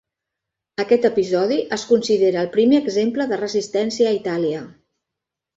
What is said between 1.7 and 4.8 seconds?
es considera el primer exemple de resistència a Itàlia.